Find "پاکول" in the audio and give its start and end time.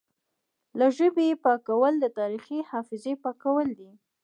1.45-1.93, 3.23-3.67